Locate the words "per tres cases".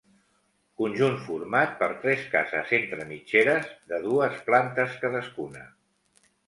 1.83-2.73